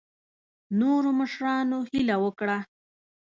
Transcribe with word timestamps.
نورو 0.79 1.09
مشرانو 1.19 1.77
هیله 1.91 2.15
وکړه. 2.23 2.57